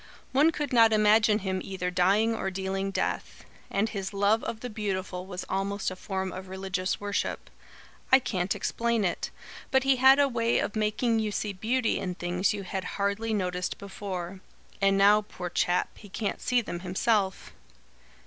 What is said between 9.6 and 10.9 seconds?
but he had a way of